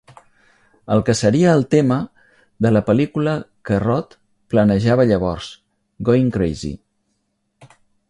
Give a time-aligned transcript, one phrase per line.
[0.95, 1.97] El que seria el tema
[2.67, 3.37] de la pel·lícula
[3.71, 4.19] que Roth
[4.55, 5.55] planejava llavors,
[6.11, 6.77] Goin' Crazy!